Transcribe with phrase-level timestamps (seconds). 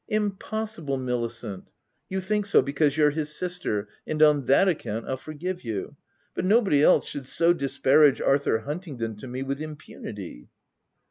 [0.07, 1.67] "Impossible, Milicent!
[2.09, 5.95] You think so, be cause you're his sister; and, on that account, I'll forgive you;
[6.33, 10.47] but nobody else should so disparage Arthur Huntingdon to me, with im punity."